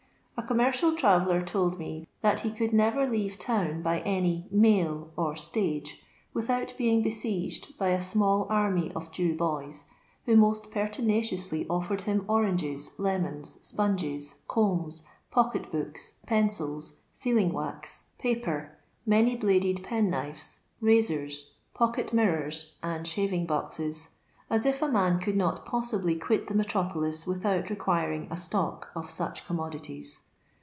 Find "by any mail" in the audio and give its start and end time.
3.83-5.11